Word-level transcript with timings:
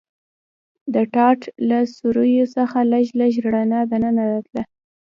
د 0.93 0.95
ټاټ 1.13 1.39
له 1.69 1.79
سوریو 1.97 2.45
څخه 2.55 2.77
لږ 2.91 3.07
لږ 3.19 3.33
رڼا 3.53 3.81
دننه 3.91 4.23
راتله. 4.31 4.63